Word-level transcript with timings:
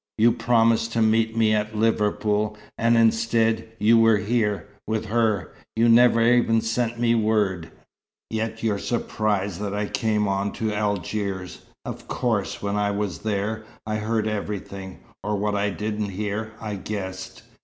You 0.17 0.31
promised 0.31 0.93
to 0.93 1.01
meet 1.03 1.37
me 1.37 1.53
at 1.53 1.77
Liverpool 1.77 2.57
and 2.75 2.97
instead, 2.97 3.69
you 3.77 3.99
were 3.99 4.17
here 4.17 4.67
with 4.87 5.05
her. 5.05 5.53
You 5.75 5.87
never 5.89 6.21
even 6.23 6.61
sent 6.61 6.99
me 6.99 7.13
word. 7.13 7.69
Yet 8.31 8.63
you're 8.63 8.79
surprised 8.79 9.59
that 9.61 9.75
I 9.75 9.85
came 9.85 10.27
on 10.27 10.53
to 10.53 10.73
Algiers. 10.73 11.61
Of 11.85 12.07
course, 12.07 12.63
when 12.63 12.77
I 12.77 12.89
was 12.89 13.19
there, 13.19 13.63
I 13.85 13.97
heard 13.97 14.27
everything 14.27 15.01
or 15.23 15.35
what 15.35 15.53
I 15.53 15.69
didn't 15.69 16.09
hear, 16.09 16.53
I 16.59 16.77
guessed. 16.77 17.43